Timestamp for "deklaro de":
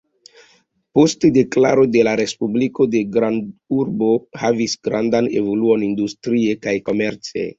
1.35-2.01